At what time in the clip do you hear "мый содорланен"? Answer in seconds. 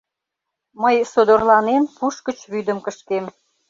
0.81-1.83